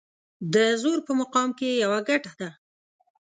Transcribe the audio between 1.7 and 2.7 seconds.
يوه ګټه ده.